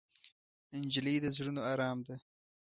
نجلۍ 0.79 1.15
د 1.21 1.25
زړونو 1.35 1.61
ارام 1.71 1.97
ده. 2.07 2.15